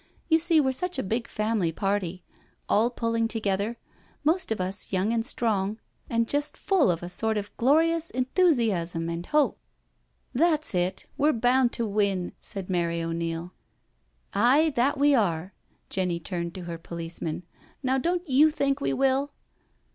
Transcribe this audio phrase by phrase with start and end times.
[0.29, 2.23] You see, we're such a big family party—
[2.67, 3.77] all pulling together—
[4.23, 5.77] most of us young and strong,
[6.09, 9.57] and 88 NO SURRENDER just full of a sort of glorious enthusiasm and hope,"••
[10.33, 13.53] That's it— we're bound to win," said Mary O'Neil.
[14.33, 15.51] "Aye, that we are."
[15.91, 17.43] Jenny turned to her police man*"
[17.83, 19.29] Now don't yoa think we will?"